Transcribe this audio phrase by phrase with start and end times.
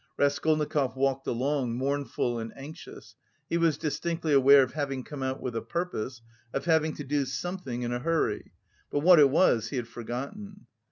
[0.17, 3.13] Raskolnikov walked along, mournful and anxious;
[3.47, 6.23] he was distinctly aware of having come out with a purpose,
[6.55, 8.51] of having to do something in a hurry,
[8.89, 10.65] but what it was he had forgotten.